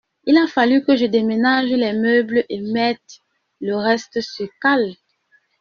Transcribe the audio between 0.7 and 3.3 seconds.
que je déménage les meubles et mette